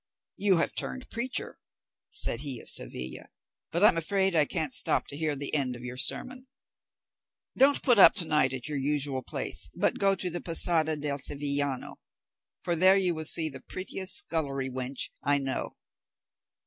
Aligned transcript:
"You 0.37 0.57
have 0.57 0.73
turned 0.73 1.11
preacher!" 1.11 1.59
said 2.09 2.39
he 2.39 2.59
of 2.59 2.71
Seville; 2.71 3.27
"but 3.71 3.83
I 3.83 3.87
am 3.87 3.97
afraid 3.97 4.33
I 4.35 4.45
can't 4.45 4.73
stop 4.73 5.05
to 5.09 5.15
hear 5.15 5.35
the 5.35 5.53
end 5.53 5.75
of 5.75 5.83
your 5.85 5.95
sermon. 5.95 6.47
Don't 7.55 7.83
put 7.83 7.99
up 7.99 8.15
to 8.15 8.25
night 8.25 8.51
at 8.51 8.67
your 8.67 8.79
usual 8.79 9.21
place, 9.21 9.69
but 9.75 9.99
go 9.99 10.15
to 10.15 10.31
the 10.31 10.41
Posada 10.41 10.95
del 10.95 11.19
Sevillano, 11.19 11.97
for 12.63 12.75
there 12.75 12.97
you 12.97 13.13
will 13.13 13.25
see 13.25 13.47
the 13.47 13.61
prettiest 13.61 14.15
scullery 14.15 14.71
wench 14.71 15.11
I 15.21 15.37
know. 15.37 15.75